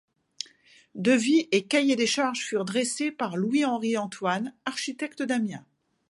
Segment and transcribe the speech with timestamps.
[0.95, 5.63] Devis et cahier des charges furent dressés par Louis Henry Antoine, architecte d'Amiens.